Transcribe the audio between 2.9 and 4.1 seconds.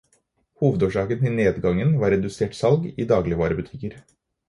i dagligvarebutikker.